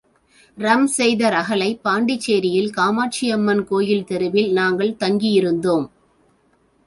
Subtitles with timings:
[0.57, 5.85] ரம் செய்த ரகளை பாண்டிச்சேரியில் காமாட்சியம்மன் கோயில் தெருவில் நாங்கள் தங்கியிருந்தோம்.